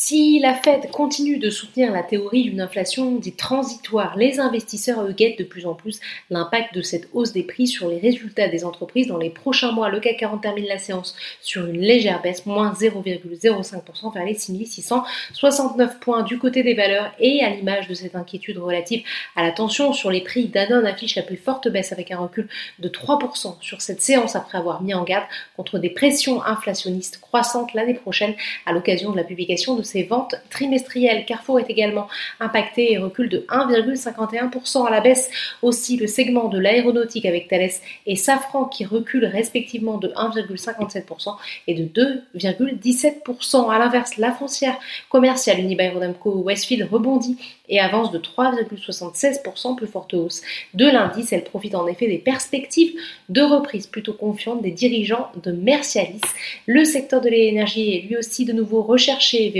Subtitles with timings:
[0.00, 5.10] Si la Fed continue de soutenir la théorie d'une inflation dite transitoire, les investisseurs eux
[5.10, 5.98] guettent de plus en plus
[6.30, 9.88] l'impact de cette hausse des prix sur les résultats des entreprises dans les prochains mois.
[9.88, 15.98] Le CAC 40 termine la séance sur une légère baisse, moins 0,05% vers les 6669
[15.98, 19.02] points du côté des valeurs et à l'image de cette inquiétude relative
[19.34, 22.48] à la tension sur les prix, Danone affiche la plus forte baisse avec un recul
[22.78, 25.26] de 3% sur cette séance après avoir mis en garde
[25.56, 30.34] contre des pressions inflationnistes croissantes l'année prochaine à l'occasion de la publication de ses ventes
[30.50, 31.24] trimestrielles.
[31.24, 32.08] Carrefour est également
[32.40, 35.30] impacté et recule de 1,51% à la baisse.
[35.62, 37.70] Aussi le segment de l'aéronautique avec Thales
[38.06, 43.70] et Safran qui reculent respectivement de 1,57% et de 2,17%.
[43.70, 47.36] À l'inverse, la foncière commerciale Unibail-Rodamco Westfield rebondit
[47.68, 50.42] et avance de 3,76%, plus forte hausse
[50.74, 51.32] de l'indice.
[51.32, 52.94] Elle profite en effet des perspectives
[53.28, 56.20] de reprise plutôt confiantes des dirigeants de Mercialis.
[56.66, 59.50] Le secteur de l'énergie est lui aussi de nouveau recherché.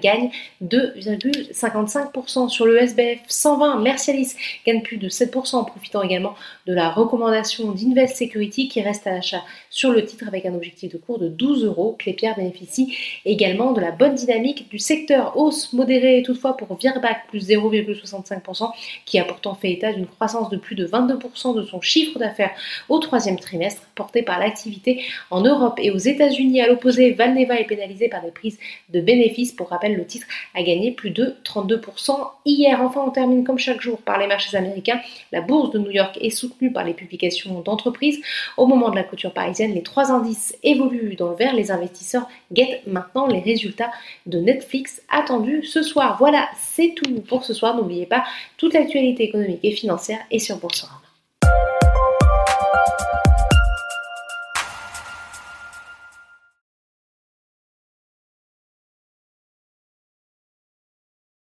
[0.00, 0.30] Gagne
[0.64, 3.80] 2,55% sur le SBF 120.
[3.80, 4.34] Mercialis
[4.66, 6.34] gagne plus de 7% en profitant également
[6.66, 10.92] de la recommandation d'Invest Security qui reste à l'achat sur le titre avec un objectif
[10.92, 11.96] de cours de 12 euros.
[11.98, 15.36] Clépierre bénéficie également de la bonne dynamique du secteur.
[15.36, 18.70] Hausse modérée toutefois pour Virbac plus 0,65%
[19.04, 22.52] qui a pourtant fait état d'une croissance de plus de 22% de son chiffre d'affaires
[22.88, 26.60] au troisième trimestre porté par l'activité en Europe et aux États-Unis.
[26.60, 28.58] À l'opposé, Valneva est pénalisé par des prises
[28.90, 29.52] de bénéfices.
[29.52, 32.80] Pour rappel, le titre a gagné plus de 32% hier.
[32.80, 35.00] Enfin, on termine comme chaque jour par les marchés américains.
[35.32, 38.20] La bourse de New York est soutenue par les publications d'entreprises.
[38.56, 41.54] Au moment de la clôture parisienne, les trois indices évoluent dans le vert.
[41.54, 43.90] Les investisseurs guettent maintenant les résultats
[44.26, 46.16] de Netflix attendus ce soir.
[46.18, 47.76] Voilà, c'est tout pour ce soir.
[47.76, 48.24] N'oubliez pas,
[48.56, 51.00] toute l'actualité économique et financière est sur Boursorama.